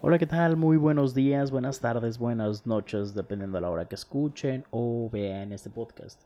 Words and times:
Hola, 0.00 0.16
¿qué 0.16 0.28
tal? 0.28 0.56
Muy 0.56 0.76
buenos 0.76 1.12
días, 1.12 1.50
buenas 1.50 1.80
tardes, 1.80 2.18
buenas 2.18 2.68
noches, 2.68 3.14
dependiendo 3.14 3.56
de 3.56 3.62
la 3.62 3.70
hora 3.70 3.88
que 3.88 3.96
escuchen 3.96 4.64
o 4.70 5.10
vean 5.10 5.52
este 5.52 5.70
podcast. 5.70 6.22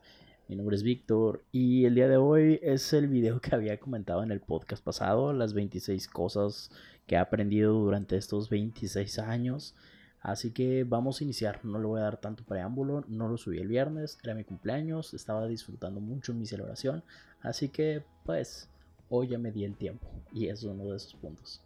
Mi 0.47 0.57
nombre 0.57 0.77
es 0.77 0.83
Víctor 0.83 1.43
y 1.53 1.87
el 1.87 1.95
día 1.95 2.07
de 2.07 2.19
hoy 2.19 2.61
es 2.63 2.93
el 2.93 3.09
video 3.09 3.41
que 3.41 3.55
había 3.55 3.81
comentado 3.81 4.23
en 4.23 4.31
el 4.31 4.41
podcast 4.41 4.85
pasado, 4.85 5.33
las 5.33 5.55
26 5.55 6.07
cosas 6.09 6.71
que 7.07 7.15
he 7.15 7.19
aprendido 7.19 7.73
durante 7.73 8.19
estos 8.19 8.51
26 8.51 9.19
años. 9.21 9.75
Así 10.21 10.51
que 10.51 10.85
vamos 10.85 11.23
a 11.23 11.25
iniciar, 11.25 11.65
no 11.65 11.79
le 11.79 11.87
voy 11.87 12.01
a 12.01 12.05
dar 12.05 12.19
tanto 12.19 12.45
preámbulo, 12.45 13.07
no 13.09 13.27
lo 13.27 13.39
subí 13.39 13.57
el 13.57 13.69
viernes, 13.69 14.19
era 14.23 14.35
mi 14.35 14.45
cumpleaños, 14.45 15.15
estaba 15.15 15.47
disfrutando 15.47 15.99
mucho 15.99 16.35
mi 16.35 16.45
celebración, 16.45 17.03
así 17.41 17.71
que 17.71 18.05
pues 18.27 18.69
hoy 19.09 19.29
ya 19.29 19.39
me 19.39 19.51
di 19.51 19.65
el 19.65 19.77
tiempo 19.77 20.07
y 20.31 20.49
es 20.49 20.63
uno 20.63 20.91
de 20.91 20.97
esos 20.97 21.15
puntos. 21.15 21.63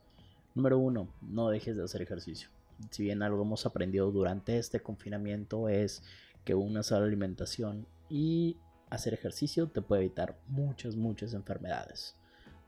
Número 0.57 0.77
uno, 0.79 1.09
no 1.23 1.51
dejes 1.51 1.77
de 1.77 1.85
hacer 1.85 2.03
ejercicio. 2.03 2.49
Si 2.91 3.05
bien 3.05 3.23
algo 3.23 3.43
hemos 3.43 3.65
aprendido 3.65 4.11
durante 4.11 4.59
este 4.59 4.81
confinamiento 4.81 5.69
es 5.69 6.03
que 6.45 6.57
una 6.57 6.83
sola 6.83 7.07
alimentación 7.07 7.87
y 8.09 8.57
hacer 8.91 9.15
ejercicio 9.15 9.69
te 9.69 9.83
puede 9.83 10.03
evitar 10.03 10.37
muchas, 10.49 10.97
muchas 10.97 11.33
enfermedades. 11.33 12.17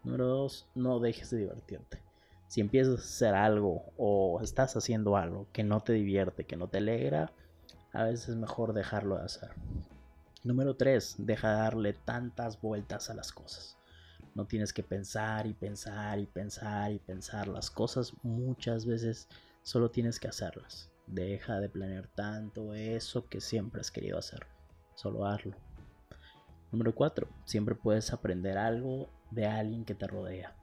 Número 0.04 0.28
dos, 0.28 0.68
no 0.76 1.00
dejes 1.00 1.30
de 1.30 1.38
divertirte 1.38 2.08
si 2.48 2.62
empiezas 2.62 2.98
a 2.98 3.02
hacer 3.02 3.34
algo 3.34 3.92
o 3.96 4.40
estás 4.42 4.74
haciendo 4.74 5.16
algo 5.16 5.46
que 5.52 5.62
no 5.62 5.82
te 5.82 5.92
divierte, 5.92 6.44
que 6.44 6.56
no 6.56 6.68
te 6.68 6.78
alegra, 6.78 7.30
a 7.92 8.04
veces 8.04 8.30
es 8.30 8.36
mejor 8.36 8.72
dejarlo 8.72 9.16
de 9.16 9.24
hacer. 9.24 9.50
Número 10.44 10.74
3. 10.74 11.16
Deja 11.18 11.50
de 11.50 11.58
darle 11.58 11.92
tantas 11.92 12.60
vueltas 12.60 13.10
a 13.10 13.14
las 13.14 13.32
cosas. 13.32 13.76
No 14.38 14.46
tienes 14.46 14.72
que 14.72 14.84
pensar 14.84 15.48
y 15.48 15.52
pensar 15.52 16.20
y 16.20 16.26
pensar 16.26 16.92
y 16.92 17.00
pensar 17.00 17.48
las 17.48 17.72
cosas. 17.72 18.12
Muchas 18.22 18.86
veces 18.86 19.26
solo 19.62 19.90
tienes 19.90 20.20
que 20.20 20.28
hacerlas. 20.28 20.92
Deja 21.08 21.58
de 21.58 21.68
planear 21.68 22.06
tanto 22.06 22.72
eso 22.72 23.28
que 23.28 23.40
siempre 23.40 23.80
has 23.80 23.90
querido 23.90 24.16
hacer. 24.16 24.46
Solo 24.94 25.26
hazlo. 25.26 25.56
Número 26.70 26.94
4. 26.94 27.28
Siempre 27.46 27.74
puedes 27.74 28.12
aprender 28.12 28.58
algo 28.58 29.10
de 29.32 29.44
alguien 29.46 29.84
que 29.84 29.96
te 29.96 30.06
rodea. 30.06 30.54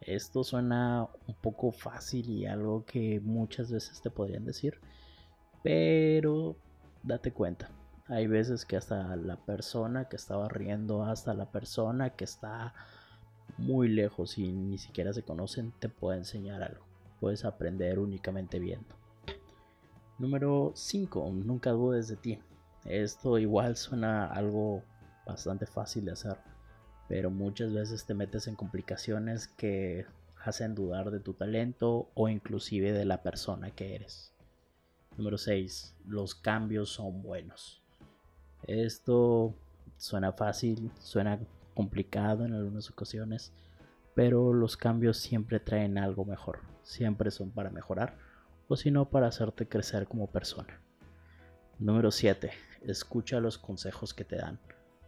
Esto 0.00 0.42
suena 0.42 1.08
un 1.28 1.36
poco 1.36 1.70
fácil 1.70 2.28
y 2.30 2.46
algo 2.46 2.84
que 2.84 3.20
muchas 3.20 3.70
veces 3.70 4.02
te 4.02 4.10
podrían 4.10 4.44
decir, 4.44 4.80
pero 5.62 6.56
date 7.04 7.32
cuenta. 7.32 7.70
Hay 8.08 8.26
veces 8.26 8.64
que 8.64 8.76
hasta 8.76 9.14
la 9.14 9.36
persona 9.36 10.08
que 10.08 10.16
estaba 10.16 10.48
riendo, 10.48 11.04
hasta 11.04 11.32
la 11.32 11.52
persona 11.52 12.10
que 12.16 12.24
está 12.24 12.74
muy 13.58 13.88
lejos 13.88 14.38
y 14.38 14.52
ni 14.52 14.78
siquiera 14.78 15.12
se 15.12 15.22
conocen, 15.22 15.72
te 15.78 15.88
puede 15.88 16.18
enseñar 16.18 16.62
algo. 16.62 16.84
Puedes 17.20 17.44
aprender 17.44 17.98
únicamente 17.98 18.58
viendo. 18.58 18.94
Número 20.18 20.72
5. 20.74 21.30
Nunca 21.32 21.70
dudes 21.70 22.08
de 22.08 22.16
ti. 22.16 22.38
Esto 22.84 23.38
igual 23.38 23.76
suena 23.76 24.26
algo 24.26 24.82
bastante 25.26 25.66
fácil 25.66 26.06
de 26.06 26.12
hacer 26.12 26.36
pero 27.10 27.28
muchas 27.28 27.72
veces 27.72 28.04
te 28.04 28.14
metes 28.14 28.46
en 28.46 28.54
complicaciones 28.54 29.48
que 29.48 30.06
hacen 30.44 30.76
dudar 30.76 31.10
de 31.10 31.18
tu 31.18 31.32
talento 31.34 32.08
o 32.14 32.28
inclusive 32.28 32.92
de 32.92 33.04
la 33.04 33.20
persona 33.20 33.72
que 33.72 33.96
eres. 33.96 34.32
Número 35.16 35.36
6. 35.36 35.96
Los 36.06 36.36
cambios 36.36 36.90
son 36.90 37.20
buenos. 37.20 37.82
Esto 38.62 39.52
suena 39.96 40.30
fácil, 40.30 40.92
suena 41.00 41.40
complicado 41.74 42.44
en 42.44 42.54
algunas 42.54 42.90
ocasiones, 42.90 43.52
pero 44.14 44.52
los 44.52 44.76
cambios 44.76 45.18
siempre 45.18 45.60
traen 45.60 45.98
algo 45.98 46.24
mejor. 46.24 46.60
Siempre 46.82 47.30
son 47.30 47.50
para 47.50 47.70
mejorar 47.70 48.16
o 48.68 48.76
si 48.76 48.90
no 48.90 49.10
para 49.10 49.28
hacerte 49.28 49.68
crecer 49.68 50.06
como 50.06 50.30
persona. 50.30 50.80
Número 51.78 52.10
7. 52.10 52.50
Escucha 52.82 53.40
los 53.40 53.58
consejos 53.58 54.14
que 54.14 54.24
te 54.24 54.36
dan. 54.36 54.58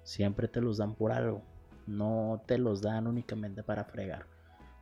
Siempre 0.02 0.48
te 0.48 0.60
los 0.60 0.78
dan 0.78 0.94
por 0.94 1.12
algo 1.12 1.42
no 1.86 2.42
te 2.46 2.58
los 2.58 2.80
dan 2.80 3.06
únicamente 3.06 3.62
para 3.62 3.84
fregar. 3.84 4.27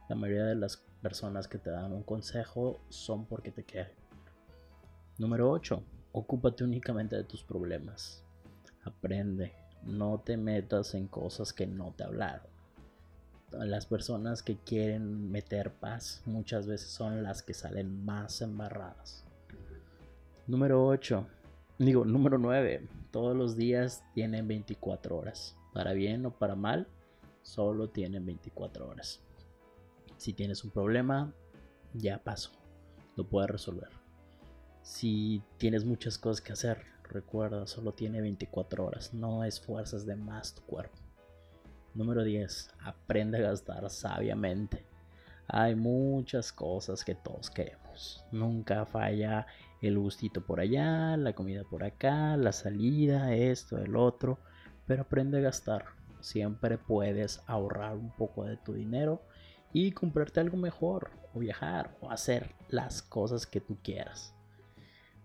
La 0.08 0.16
mayoría 0.16 0.44
de 0.44 0.56
las 0.56 0.78
personas 1.02 1.48
que 1.48 1.58
te 1.58 1.70
dan 1.70 1.92
un 1.92 2.02
consejo 2.02 2.80
son 2.88 3.26
porque 3.26 3.52
te 3.52 3.64
quieren. 3.64 3.92
Número 5.18 5.50
8. 5.50 5.82
Ocúpate 6.12 6.64
únicamente 6.64 7.16
de 7.16 7.24
tus 7.24 7.44
problemas. 7.44 8.24
Aprende. 8.84 9.59
No 9.84 10.20
te 10.24 10.36
metas 10.36 10.94
en 10.94 11.06
cosas 11.06 11.52
que 11.52 11.66
no 11.66 11.92
te 11.96 12.04
hablaron. 12.04 12.46
Las 13.52 13.86
personas 13.86 14.42
que 14.42 14.56
quieren 14.56 15.30
meter 15.30 15.72
paz 15.72 16.22
muchas 16.24 16.66
veces 16.66 16.90
son 16.90 17.22
las 17.22 17.42
que 17.42 17.54
salen 17.54 18.04
más 18.04 18.42
embarradas. 18.42 19.24
Número 20.46 20.86
8. 20.86 21.26
Digo, 21.78 22.04
número 22.04 22.38
9. 22.38 22.86
Todos 23.10 23.36
los 23.36 23.56
días 23.56 24.04
tienen 24.14 24.46
24 24.46 25.16
horas 25.16 25.56
para 25.72 25.92
bien 25.92 26.26
o 26.26 26.30
para 26.30 26.54
mal, 26.54 26.86
solo 27.42 27.88
tienen 27.88 28.26
24 28.26 28.88
horas. 28.88 29.20
Si 30.16 30.32
tienes 30.32 30.64
un 30.64 30.70
problema, 30.70 31.32
ya 31.94 32.18
pasó, 32.18 32.50
lo 33.16 33.26
puedes 33.26 33.50
resolver. 33.50 33.90
Si 34.82 35.42
tienes 35.56 35.84
muchas 35.84 36.18
cosas 36.18 36.40
que 36.40 36.52
hacer, 36.52 36.84
recuerda, 37.10 37.66
solo 37.66 37.92
tiene 37.92 38.20
24 38.20 38.86
horas, 38.86 39.12
no 39.12 39.44
esfuerzas 39.44 40.06
de 40.06 40.16
más 40.16 40.54
tu 40.54 40.62
cuerpo. 40.62 40.96
Número 41.94 42.22
10. 42.22 42.70
Aprende 42.84 43.38
a 43.38 43.50
gastar 43.50 43.90
sabiamente. 43.90 44.84
Hay 45.48 45.74
muchas 45.74 46.52
cosas 46.52 47.04
que 47.04 47.16
todos 47.16 47.50
queremos. 47.50 48.24
Nunca 48.30 48.86
falla 48.86 49.46
el 49.82 49.98
gustito 49.98 50.46
por 50.46 50.60
allá, 50.60 51.16
la 51.16 51.34
comida 51.34 51.64
por 51.64 51.82
acá, 51.82 52.36
la 52.36 52.52
salida, 52.52 53.34
esto, 53.34 53.78
el 53.78 53.96
otro 53.96 54.38
pero 54.90 55.02
aprende 55.02 55.38
a 55.38 55.42
gastar. 55.42 55.84
Siempre 56.20 56.76
puedes 56.76 57.44
ahorrar 57.46 57.94
un 57.94 58.10
poco 58.10 58.44
de 58.44 58.56
tu 58.56 58.72
dinero 58.72 59.22
y 59.72 59.92
comprarte 59.92 60.40
algo 60.40 60.56
mejor, 60.56 61.12
o 61.32 61.38
viajar, 61.38 61.96
o 62.00 62.10
hacer 62.10 62.56
las 62.68 63.00
cosas 63.00 63.46
que 63.46 63.60
tú 63.60 63.78
quieras. 63.84 64.34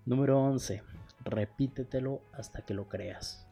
Número 0.05 0.39
11. 0.39 0.83
Repítetelo 1.25 2.21
hasta 2.33 2.61
que 2.61 2.73
lo 2.73 2.87
creas. 2.87 3.47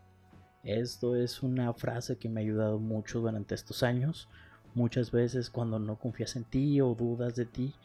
Esto 0.63 1.15
es 1.15 1.43
una 1.43 1.73
frase 1.73 2.17
que 2.17 2.29
me 2.29 2.39
ha 2.39 2.43
ayudado 2.43 2.79
mucho 2.79 3.19
durante 3.19 3.55
estos 3.55 3.83
años. 3.83 4.29
Muchas 4.75 5.11
veces 5.11 5.49
cuando 5.49 5.79
no 5.79 5.99
confías 5.99 6.35
en 6.35 6.45
ti 6.45 6.79
o 6.79 6.95
dudas 6.95 7.35
de 7.35 7.45
ti, 7.45 7.75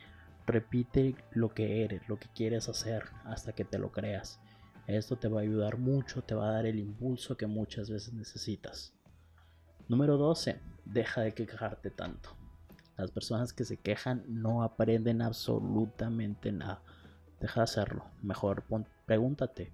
repite 0.47 1.17
lo 1.33 1.49
que 1.49 1.85
eres, 1.85 2.09
lo 2.09 2.19
que 2.19 2.29
quieres 2.35 2.69
hacer 2.69 3.05
hasta 3.25 3.53
que 3.53 3.65
te 3.65 3.79
lo 3.79 3.91
creas. 3.91 4.41
Esto 4.87 5.17
te 5.17 5.29
va 5.29 5.41
a 5.41 5.43
ayudar 5.43 5.77
mucho, 5.77 6.23
te 6.23 6.35
va 6.35 6.49
a 6.49 6.53
dar 6.53 6.67
el 6.67 6.79
impulso 6.79 7.37
que 7.37 7.47
muchas 7.47 7.91
veces 7.91 8.15
necesitas. 8.15 8.95
Número 9.89 10.17
12. 10.17 10.61
Deja 10.85 11.23
de 11.23 11.35
quejarte 11.35 11.91
tanto. 11.91 12.31
Las 12.97 13.11
personas 13.11 13.53
que 13.53 13.65
se 13.65 13.77
quejan 13.77 14.25
no 14.29 14.63
aprenden 14.63 15.23
absolutamente 15.23 16.53
nada. 16.53 16.83
Deja 17.41 17.61
de 17.61 17.65
hacerlo. 17.65 18.05
Mejor 18.23 18.65
pregúntate 19.09 19.73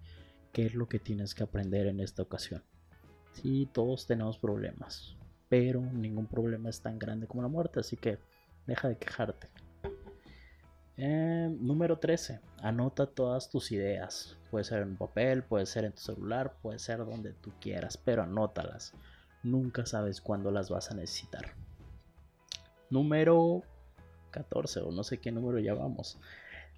qué 0.53 0.67
es 0.67 0.75
lo 0.75 0.89
que 0.89 1.01
tienes 1.01 1.35
que 1.35 1.43
aprender 1.43 1.89
en 1.89 1.99
esta 1.99 2.23
ocasión. 2.23 2.63
Sí, 3.33 3.69
todos 3.73 4.07
tenemos 4.07 4.39
problemas, 4.39 5.17
pero 5.49 5.81
ningún 5.81 6.29
problema 6.29 6.71
es 6.71 6.81
tan 6.81 7.01
grande 7.01 7.27
como 7.27 7.43
la 7.43 7.49
muerte, 7.49 7.81
así 7.81 7.97
que 7.97 8.19
deja 8.65 8.89
de 8.89 8.97
quejarte. 8.97 9.49
Eh, 10.97 11.49
número 11.59 11.99
13. 11.99 12.39
Anota 12.63 13.07
todas 13.07 13.51
tus 13.51 13.73
ideas. 13.73 14.39
Puede 14.53 14.65
ser 14.65 14.83
en 14.83 14.97
papel, 14.97 15.43
puede 15.43 15.67
ser 15.67 15.85
en 15.85 15.93
tu 15.93 16.01
celular, 16.01 16.55
puede 16.63 16.79
ser 16.79 16.99
donde 16.99 17.33
tú 17.33 17.53
quieras, 17.61 17.97
pero 17.97 18.23
anótalas. 18.23 18.95
Nunca 19.43 19.85
sabes 19.85 20.21
cuándo 20.21 20.53
las 20.53 20.71
vas 20.71 20.93
a 20.93 20.95
necesitar. 20.95 21.57
Número 22.89 23.63
14 24.31 24.81
o 24.83 24.93
no 24.93 25.03
sé 25.03 25.19
qué 25.19 25.33
número 25.33 25.59
ya 25.59 25.75
vamos. 25.75 26.21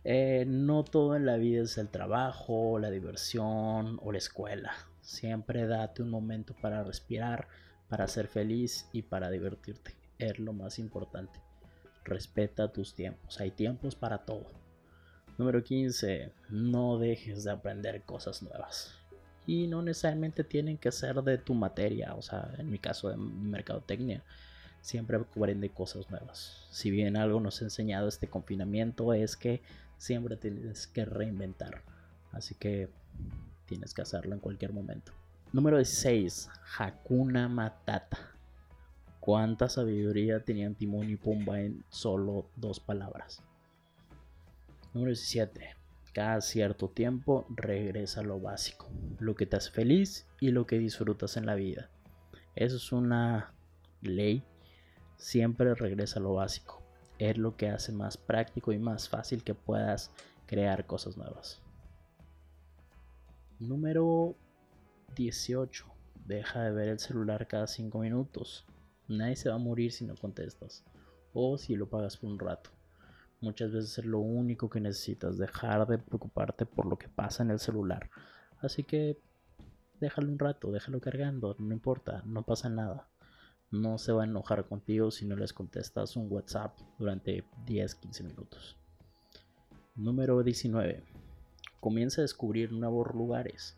Eh, 0.04 0.44
no 0.46 0.84
todo 0.84 1.16
en 1.16 1.26
la 1.26 1.36
vida 1.36 1.62
es 1.62 1.78
el 1.78 1.88
trabajo, 1.88 2.78
la 2.78 2.90
diversión 2.90 3.98
o 4.02 4.12
la 4.12 4.18
escuela. 4.18 4.72
Siempre 5.00 5.66
date 5.66 6.02
un 6.02 6.10
momento 6.10 6.54
para 6.60 6.82
respirar, 6.82 7.48
para 7.88 8.08
ser 8.08 8.28
feliz 8.28 8.88
y 8.92 9.02
para 9.02 9.30
divertirte. 9.30 9.94
Es 10.18 10.38
lo 10.38 10.52
más 10.52 10.78
importante. 10.78 11.40
Respeta 12.04 12.72
tus 12.72 12.94
tiempos. 12.94 13.40
Hay 13.40 13.50
tiempos 13.50 13.94
para 13.94 14.18
todo. 14.18 14.46
Número 15.38 15.62
15. 15.62 16.32
No 16.50 16.98
dejes 16.98 17.44
de 17.44 17.50
aprender 17.50 18.02
cosas 18.02 18.42
nuevas. 18.42 18.94
Y 19.46 19.66
no 19.66 19.82
necesariamente 19.82 20.44
tienen 20.44 20.78
que 20.78 20.92
ser 20.92 21.22
de 21.22 21.38
tu 21.38 21.54
materia. 21.54 22.14
O 22.14 22.22
sea, 22.22 22.54
en 22.58 22.70
mi 22.70 22.78
caso 22.78 23.08
de 23.08 23.16
mercadotecnia. 23.16 24.22
Siempre 24.80 25.16
aprende 25.16 25.70
cosas 25.70 26.08
nuevas. 26.10 26.66
Si 26.70 26.90
bien 26.92 27.16
algo 27.16 27.40
nos 27.40 27.60
ha 27.60 27.64
enseñado 27.64 28.06
este 28.06 28.28
confinamiento 28.28 29.12
es 29.12 29.36
que 29.36 29.62
siempre 29.98 30.36
tienes 30.36 30.86
que 30.86 31.04
reinventar. 31.04 31.82
Así 32.32 32.54
que 32.54 32.90
tienes 33.66 33.94
que 33.94 34.02
hacerlo 34.02 34.34
en 34.34 34.40
cualquier 34.40 34.72
momento. 34.72 35.12
Número 35.52 35.76
16. 35.76 36.50
Hakuna 36.78 37.48
Matata. 37.48 38.18
¿Cuánta 39.20 39.68
sabiduría 39.68 40.44
tenían 40.44 40.74
Timón 40.74 41.10
y 41.10 41.16
Pumba 41.16 41.60
en 41.60 41.84
solo 41.88 42.48
dos 42.56 42.78
palabras? 42.78 43.42
Número 44.94 45.10
17. 45.10 45.74
Cada 46.12 46.40
cierto 46.40 46.88
tiempo 46.88 47.46
regresa 47.50 48.20
a 48.20 48.24
lo 48.24 48.40
básico, 48.40 48.88
lo 49.18 49.34
que 49.34 49.44
te 49.44 49.56
hace 49.56 49.70
feliz 49.70 50.26
y 50.40 50.50
lo 50.50 50.66
que 50.66 50.78
disfrutas 50.78 51.36
en 51.36 51.44
la 51.44 51.54
vida. 51.54 51.90
Eso 52.54 52.76
es 52.76 52.92
una 52.92 53.52
ley. 54.00 54.42
Siempre 55.16 55.74
regresa 55.74 56.20
a 56.20 56.22
lo 56.22 56.34
básico. 56.34 56.85
Es 57.18 57.38
lo 57.38 57.56
que 57.56 57.68
hace 57.68 57.92
más 57.92 58.16
práctico 58.16 58.72
y 58.72 58.78
más 58.78 59.08
fácil 59.08 59.42
que 59.42 59.54
puedas 59.54 60.10
crear 60.46 60.86
cosas 60.86 61.16
nuevas. 61.16 61.62
Número 63.58 64.34
18. 65.14 65.86
Deja 66.26 66.62
de 66.62 66.72
ver 66.72 66.88
el 66.88 66.98
celular 66.98 67.46
cada 67.46 67.66
5 67.66 67.98
minutos. 68.00 68.66
Nadie 69.08 69.36
se 69.36 69.48
va 69.48 69.54
a 69.54 69.58
morir 69.58 69.92
si 69.92 70.04
no 70.04 70.14
contestas. 70.14 70.84
O 71.32 71.56
si 71.56 71.74
lo 71.74 71.88
pagas 71.88 72.16
por 72.16 72.30
un 72.30 72.38
rato. 72.38 72.70
Muchas 73.40 73.72
veces 73.72 73.98
es 73.98 74.04
lo 74.04 74.18
único 74.18 74.68
que 74.68 74.80
necesitas. 74.80 75.38
Dejar 75.38 75.86
de 75.86 75.98
preocuparte 75.98 76.66
por 76.66 76.86
lo 76.86 76.98
que 76.98 77.08
pasa 77.08 77.42
en 77.42 77.50
el 77.50 77.58
celular. 77.58 78.10
Así 78.60 78.84
que 78.84 79.18
déjalo 80.00 80.28
un 80.28 80.38
rato, 80.38 80.70
déjalo 80.70 81.00
cargando. 81.00 81.56
No 81.58 81.72
importa, 81.72 82.22
no 82.26 82.42
pasa 82.42 82.68
nada. 82.68 83.08
No 83.70 83.98
se 83.98 84.12
va 84.12 84.22
a 84.22 84.26
enojar 84.26 84.66
contigo 84.66 85.10
si 85.10 85.26
no 85.26 85.36
les 85.36 85.52
contestas 85.52 86.16
un 86.16 86.30
WhatsApp 86.30 86.78
durante 86.98 87.44
10-15 87.66 88.22
minutos. 88.24 88.76
Número 89.94 90.42
19. 90.42 91.04
Comienza 91.80 92.20
a 92.20 92.22
descubrir 92.22 92.72
nuevos 92.72 93.14
lugares 93.14 93.76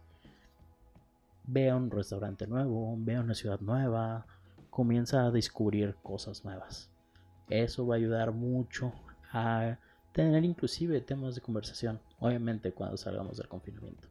ve 1.49 1.71
a 1.71 1.77
un 1.77 1.91
restaurante 1.91 2.47
nuevo, 2.47 2.95
ve 2.99 3.17
a 3.17 3.21
una 3.21 3.35
ciudad 3.35 3.61
nueva, 3.61 4.27
comienza 4.71 5.25
a 5.25 5.31
descubrir 5.31 5.97
cosas 6.03 6.45
nuevas. 6.45 6.91
Eso 7.49 7.87
va 7.87 7.95
a 7.95 7.99
ayudar 7.99 8.33
mucho 8.33 8.93
a 9.33 9.79
tener 10.13 10.45
inclusive 10.45 11.01
temas 11.01 11.35
de 11.35 11.41
conversación, 11.41 12.01
obviamente 12.19 12.73
cuando 12.73 12.99
salgamos 12.99 13.39
del 13.39 13.49
confinamiento. 13.49 14.09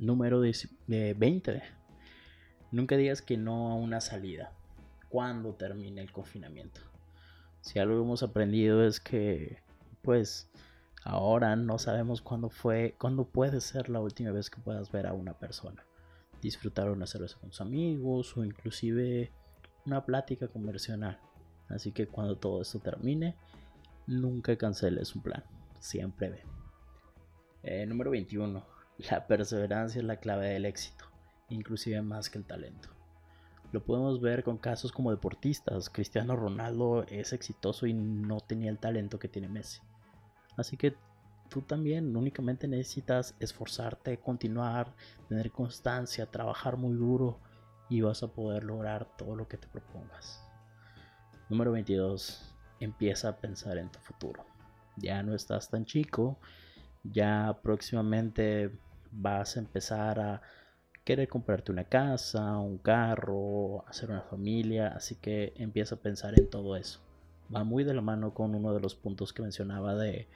Número 0.00 0.40
20. 0.40 1.62
Nunca 2.70 2.96
digas 2.96 3.22
que 3.22 3.36
no 3.36 3.70
a 3.70 3.74
una 3.74 4.00
salida 4.00 4.52
cuando 5.08 5.54
termine 5.54 6.00
el 6.00 6.12
confinamiento. 6.12 6.80
Si 7.60 7.78
algo 7.78 8.00
hemos 8.00 8.22
aprendido 8.22 8.84
es 8.84 9.00
que, 9.00 9.62
pues, 10.02 10.50
Ahora 11.04 11.56
no 11.56 11.78
sabemos 11.78 12.20
cuándo 12.20 12.50
fue, 12.50 12.94
cuándo 12.98 13.24
puede 13.24 13.60
ser 13.60 13.88
la 13.88 14.00
última 14.00 14.30
vez 14.32 14.50
que 14.50 14.60
puedas 14.60 14.90
ver 14.90 15.06
a 15.06 15.12
una 15.12 15.32
persona. 15.32 15.86
Disfrutar 16.42 16.90
una 16.90 17.06
cerveza 17.06 17.38
con 17.38 17.50
tus 17.50 17.60
amigos 17.60 18.36
o 18.36 18.44
inclusive 18.44 19.32
una 19.86 20.04
plática 20.04 20.48
conversacional. 20.48 21.18
Así 21.68 21.92
que 21.92 22.08
cuando 22.08 22.36
todo 22.36 22.60
esto 22.60 22.80
termine, 22.80 23.36
nunca 24.06 24.56
canceles 24.56 25.14
un 25.14 25.22
plan. 25.22 25.44
Siempre 25.80 26.30
ve. 26.30 26.42
Eh, 27.62 27.86
número 27.86 28.10
21. 28.10 28.62
La 29.10 29.26
perseverancia 29.26 30.00
es 30.00 30.04
la 30.04 30.16
clave 30.16 30.48
del 30.48 30.66
éxito, 30.66 31.04
inclusive 31.48 32.00
más 32.02 32.30
que 32.30 32.38
el 32.38 32.44
talento. 32.44 32.88
Lo 33.70 33.84
podemos 33.84 34.20
ver 34.20 34.44
con 34.44 34.56
casos 34.56 34.92
como 34.92 35.10
deportistas. 35.10 35.90
Cristiano 35.90 36.36
Ronaldo 36.36 37.04
es 37.08 37.32
exitoso 37.32 37.86
y 37.86 37.92
no 37.92 38.40
tenía 38.40 38.70
el 38.70 38.78
talento 38.78 39.18
que 39.18 39.28
tiene 39.28 39.48
Messi. 39.48 39.80
Así 40.56 40.76
que 40.76 40.96
tú 41.50 41.62
también 41.62 42.16
únicamente 42.16 42.66
necesitas 42.66 43.34
esforzarte, 43.40 44.18
continuar, 44.18 44.94
tener 45.28 45.50
constancia, 45.50 46.30
trabajar 46.30 46.76
muy 46.78 46.94
duro 46.94 47.40
y 47.90 48.00
vas 48.00 48.22
a 48.22 48.28
poder 48.28 48.64
lograr 48.64 49.06
todo 49.16 49.36
lo 49.36 49.48
que 49.48 49.58
te 49.58 49.68
propongas. 49.68 50.42
Número 51.48 51.72
22. 51.72 52.54
Empieza 52.80 53.28
a 53.30 53.36
pensar 53.36 53.76
en 53.78 53.90
tu 53.90 53.98
futuro. 53.98 54.44
Ya 54.96 55.22
no 55.22 55.34
estás 55.34 55.68
tan 55.68 55.84
chico, 55.84 56.38
ya 57.04 57.58
próximamente 57.62 58.70
vas 59.10 59.56
a 59.56 59.60
empezar 59.60 60.20
a 60.20 60.42
querer 61.08 61.28
comprarte 61.28 61.72
una 61.72 61.84
casa, 61.84 62.58
un 62.58 62.78
carro, 62.78 63.84
hacer 63.88 64.10
una 64.10 64.22
familia, 64.22 64.88
así 64.88 65.14
que 65.16 65.54
empieza 65.56 65.94
a 65.94 65.98
pensar 65.98 66.38
en 66.38 66.50
todo 66.50 66.76
eso 66.76 67.00
va 67.54 67.64
muy 67.64 67.84
de 67.84 67.94
la 67.94 68.02
mano 68.02 68.34
con 68.34 68.54
uno 68.54 68.74
de 68.74 68.80
los 68.80 68.94
puntos 68.94 69.32
que 69.32 69.42
mencionaba 69.42 69.94
de 69.94 70.28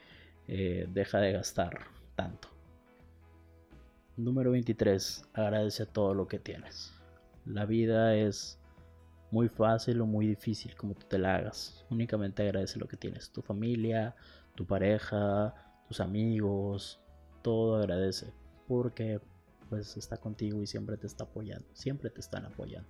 eh, 0.47 0.87
deja 0.91 1.19
de 1.19 1.31
gastar 1.31 1.79
tanto. 2.15 2.49
Número 4.17 4.51
23. 4.51 5.29
Agradece 5.33 5.85
todo 5.85 6.13
lo 6.13 6.27
que 6.27 6.39
tienes. 6.39 6.93
La 7.45 7.65
vida 7.65 8.15
es 8.15 8.59
muy 9.31 9.49
fácil 9.49 10.01
o 10.01 10.05
muy 10.05 10.27
difícil 10.27 10.75
como 10.75 10.93
tú 10.93 11.05
te 11.07 11.17
la 11.17 11.35
hagas. 11.35 11.85
Únicamente 11.89 12.43
agradece 12.43 12.79
lo 12.79 12.87
que 12.87 12.97
tienes. 12.97 13.31
Tu 13.31 13.41
familia, 13.41 14.15
tu 14.55 14.65
pareja, 14.65 15.53
tus 15.87 15.99
amigos, 15.99 16.99
todo 17.41 17.77
agradece. 17.77 18.31
Porque 18.67 19.19
pues 19.73 19.97
está 19.97 20.17
contigo 20.17 20.61
y 20.61 20.67
siempre 20.67 20.97
te 20.97 21.07
está 21.07 21.25
apoyando. 21.25 21.67
Siempre 21.73 22.09
te 22.09 22.19
están 22.19 22.45
apoyando. 22.45 22.89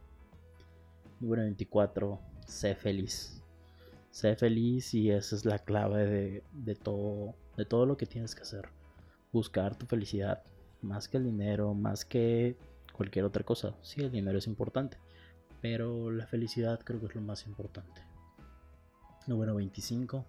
Número 1.19 1.43
24. 1.43 2.19
Sé 2.45 2.75
feliz 2.75 3.43
sé 4.13 4.35
feliz 4.35 4.93
y 4.93 5.09
esa 5.09 5.35
es 5.35 5.43
la 5.43 5.57
clave 5.57 6.43
de, 6.53 6.75
todo, 6.75 7.33
de 7.57 7.65
todo 7.65 7.87
lo 7.87 7.97
que 7.97 8.05
tienes 8.05 8.35
que 8.35 8.43
hacer. 8.43 8.69
Buscar 9.31 9.75
tu 9.75 9.87
felicidad, 9.87 10.43
más 10.83 11.07
que 11.07 11.17
el 11.17 11.23
dinero, 11.23 11.73
más 11.73 12.05
que 12.05 12.55
cualquier 12.95 13.25
otra 13.25 13.43
cosa. 13.43 13.75
Sí, 13.81 14.01
el 14.01 14.11
dinero 14.11 14.37
es 14.37 14.45
importante, 14.45 14.97
pero 15.61 16.11
la 16.11 16.27
felicidad 16.27 16.79
creo 16.83 16.99
que 16.99 17.07
es 17.07 17.15
lo 17.15 17.21
más 17.21 17.47
importante. 17.47 18.03
Número 19.25 19.55
25. 19.55 20.23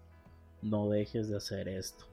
No 0.62 0.88
dejes 0.88 1.28
de 1.28 1.36
hacer 1.36 1.68
esto. 1.68 2.06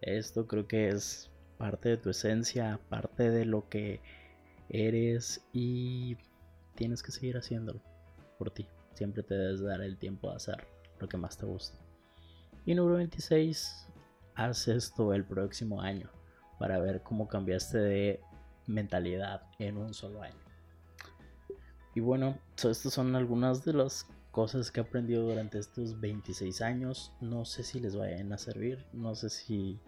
Esto 0.00 0.46
creo 0.46 0.66
que 0.66 0.88
es 0.88 1.30
parte 1.58 1.90
de 1.90 1.96
tu 1.96 2.10
esencia, 2.10 2.80
parte 2.88 3.30
de 3.30 3.44
lo 3.44 3.68
que 3.68 4.00
eres 4.68 5.46
y 5.52 6.16
tienes 6.74 7.02
que 7.02 7.12
seguir 7.12 7.36
haciéndolo 7.36 7.80
por 8.38 8.50
ti. 8.50 8.66
Siempre 8.94 9.22
te 9.22 9.34
debes 9.34 9.60
dar 9.60 9.80
el 9.80 9.98
tiempo 9.98 10.30
de 10.30 10.36
hacerlo 10.36 10.66
lo 10.98 11.08
que 11.08 11.16
más 11.16 11.36
te 11.36 11.46
gusta. 11.46 11.78
Y 12.64 12.74
número 12.74 12.96
26, 12.96 13.86
haz 14.34 14.68
esto 14.68 15.12
el 15.14 15.24
próximo 15.24 15.80
año 15.80 16.10
para 16.58 16.78
ver 16.78 17.02
cómo 17.02 17.28
cambiaste 17.28 17.78
de 17.78 18.20
mentalidad 18.66 19.42
en 19.58 19.76
un 19.76 19.94
solo 19.94 20.22
año. 20.22 20.34
Y 21.94 22.00
bueno, 22.00 22.38
estas 22.56 22.92
son 22.92 23.14
algunas 23.14 23.64
de 23.64 23.72
las 23.72 24.06
cosas 24.30 24.70
que 24.70 24.80
he 24.80 24.82
aprendido 24.82 25.22
durante 25.22 25.58
estos 25.58 25.98
26 26.00 26.60
años. 26.60 27.12
No 27.20 27.44
sé 27.44 27.62
si 27.62 27.80
les 27.80 27.96
vayan 27.96 28.32
a 28.32 28.38
servir, 28.38 28.84
no 28.92 29.14
sé 29.14 29.30
si 29.30 29.80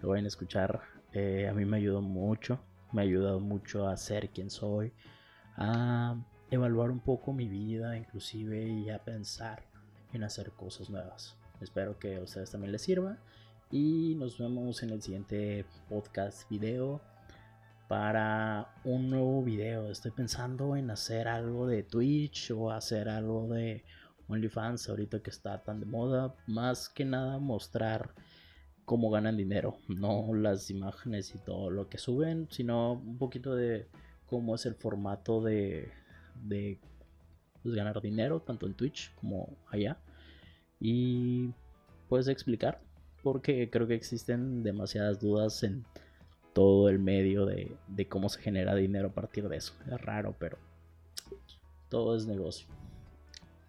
lo 0.00 0.08
vayan 0.08 0.24
a 0.24 0.28
escuchar. 0.28 0.80
Eh, 1.20 1.48
a 1.48 1.52
mí 1.52 1.64
me 1.64 1.78
ayudó 1.78 2.00
mucho, 2.00 2.60
me 2.92 3.00
ha 3.00 3.04
ayudado 3.04 3.40
mucho 3.40 3.88
a 3.88 3.96
ser 3.96 4.30
quien 4.30 4.50
soy, 4.50 4.92
a 5.56 6.14
evaluar 6.48 6.92
un 6.92 7.00
poco 7.00 7.32
mi 7.32 7.48
vida 7.48 7.96
inclusive 7.96 8.68
y 8.68 8.88
a 8.88 9.02
pensar 9.04 9.64
en 10.12 10.22
hacer 10.22 10.52
cosas 10.52 10.90
nuevas. 10.90 11.36
Espero 11.60 11.98
que 11.98 12.18
a 12.18 12.20
ustedes 12.20 12.52
también 12.52 12.70
les 12.70 12.82
sirva 12.82 13.18
y 13.72 14.14
nos 14.14 14.38
vemos 14.38 14.80
en 14.84 14.90
el 14.90 15.02
siguiente 15.02 15.64
podcast 15.88 16.48
video 16.48 17.00
para 17.88 18.72
un 18.84 19.10
nuevo 19.10 19.42
video. 19.42 19.90
Estoy 19.90 20.12
pensando 20.12 20.76
en 20.76 20.88
hacer 20.88 21.26
algo 21.26 21.66
de 21.66 21.82
Twitch 21.82 22.52
o 22.52 22.70
hacer 22.70 23.08
algo 23.08 23.48
de 23.48 23.82
OnlyFans 24.28 24.88
ahorita 24.88 25.18
que 25.20 25.30
está 25.30 25.64
tan 25.64 25.80
de 25.80 25.86
moda. 25.86 26.36
Más 26.46 26.88
que 26.88 27.04
nada 27.04 27.40
mostrar 27.40 28.14
cómo 28.88 29.10
ganan 29.10 29.36
dinero, 29.36 29.76
no 29.86 30.32
las 30.32 30.70
imágenes 30.70 31.34
y 31.34 31.38
todo 31.38 31.68
lo 31.68 31.90
que 31.90 31.98
suben, 31.98 32.48
sino 32.50 32.92
un 32.92 33.18
poquito 33.18 33.54
de 33.54 33.86
cómo 34.24 34.54
es 34.54 34.64
el 34.64 34.74
formato 34.76 35.42
de, 35.42 35.92
de 36.42 36.78
pues, 37.62 37.74
ganar 37.74 38.00
dinero, 38.00 38.40
tanto 38.40 38.66
en 38.66 38.72
Twitch 38.72 39.14
como 39.16 39.58
allá. 39.70 39.98
Y 40.80 41.50
puedes 42.08 42.28
explicar, 42.28 42.80
porque 43.22 43.68
creo 43.68 43.86
que 43.86 43.94
existen 43.94 44.62
demasiadas 44.62 45.20
dudas 45.20 45.62
en 45.64 45.84
todo 46.54 46.88
el 46.88 46.98
medio 46.98 47.44
de, 47.44 47.76
de 47.88 48.08
cómo 48.08 48.30
se 48.30 48.40
genera 48.40 48.74
dinero 48.74 49.08
a 49.08 49.12
partir 49.12 49.50
de 49.50 49.58
eso. 49.58 49.74
Es 49.86 50.00
raro, 50.00 50.34
pero 50.38 50.56
todo 51.90 52.16
es 52.16 52.26
negocio. 52.26 52.66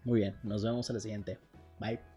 Muy 0.02 0.20
bien, 0.20 0.34
nos 0.42 0.64
vemos 0.64 0.88
a 0.88 0.94
la 0.94 1.00
siguiente. 1.00 1.38
Bye. 1.78 2.09